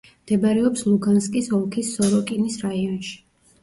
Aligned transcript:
მდებარეობს 0.21 0.85
ლუგანსკის 0.87 1.53
ოლქის 1.61 1.95
სოროკინის 2.01 2.63
რაიონში. 2.69 3.19